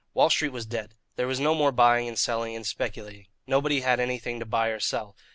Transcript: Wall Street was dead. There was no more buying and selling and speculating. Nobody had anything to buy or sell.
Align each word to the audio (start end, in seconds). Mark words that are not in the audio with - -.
Wall 0.15 0.31
Street 0.31 0.49
was 0.49 0.65
dead. 0.65 0.95
There 1.15 1.27
was 1.27 1.39
no 1.39 1.53
more 1.53 1.71
buying 1.71 2.07
and 2.07 2.17
selling 2.17 2.55
and 2.55 2.65
speculating. 2.65 3.27
Nobody 3.45 3.81
had 3.81 3.99
anything 3.99 4.39
to 4.39 4.47
buy 4.47 4.69
or 4.69 4.79
sell. 4.79 5.15